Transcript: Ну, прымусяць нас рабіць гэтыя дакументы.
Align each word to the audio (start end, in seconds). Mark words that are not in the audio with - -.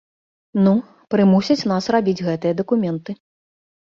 Ну, 0.67 0.71
прымусяць 1.15 1.67
нас 1.71 1.89
рабіць 1.95 2.25
гэтыя 2.29 2.57
дакументы. 2.61 3.11